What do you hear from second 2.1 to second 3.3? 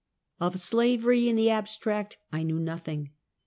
I knew nothing.